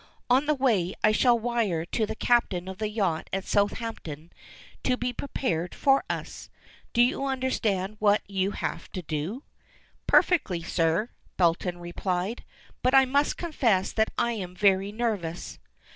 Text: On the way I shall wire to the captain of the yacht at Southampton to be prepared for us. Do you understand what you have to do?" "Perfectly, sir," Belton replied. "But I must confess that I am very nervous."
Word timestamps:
On 0.31 0.47
the 0.47 0.55
way 0.55 0.95
I 1.03 1.11
shall 1.11 1.37
wire 1.37 1.85
to 1.85 2.07
the 2.07 2.15
captain 2.15 2.67
of 2.67 2.79
the 2.79 2.89
yacht 2.89 3.29
at 3.31 3.45
Southampton 3.45 4.33
to 4.81 4.97
be 4.97 5.13
prepared 5.13 5.75
for 5.75 6.03
us. 6.09 6.49
Do 6.91 7.03
you 7.03 7.25
understand 7.27 7.97
what 7.99 8.23
you 8.27 8.49
have 8.49 8.91
to 8.93 9.03
do?" 9.03 9.43
"Perfectly, 10.07 10.63
sir," 10.63 11.11
Belton 11.37 11.77
replied. 11.77 12.43
"But 12.81 12.95
I 12.95 13.05
must 13.05 13.37
confess 13.37 13.91
that 13.91 14.09
I 14.17 14.31
am 14.31 14.55
very 14.55 14.91
nervous." 14.91 15.59